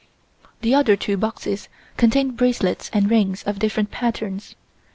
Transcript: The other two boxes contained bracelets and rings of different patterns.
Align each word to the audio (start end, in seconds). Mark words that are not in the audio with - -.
The 0.61 0.73
other 0.73 0.95
two 0.95 1.15
boxes 1.15 1.69
contained 1.95 2.35
bracelets 2.35 2.89
and 2.91 3.07
rings 3.11 3.43
of 3.43 3.59
different 3.59 3.91
patterns. 3.91 4.55